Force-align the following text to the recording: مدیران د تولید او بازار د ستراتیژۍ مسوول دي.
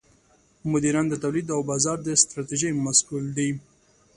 مدیران 0.71 1.05
د 1.09 1.13
تولید 1.23 1.47
او 1.55 1.59
بازار 1.71 1.97
د 2.03 2.07
ستراتیژۍ 2.21 2.71
مسوول 2.85 3.25
دي. 3.37 3.49